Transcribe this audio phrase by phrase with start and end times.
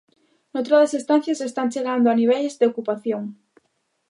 [0.53, 3.23] Noutra das estancias están chegando a niveis de ocupación.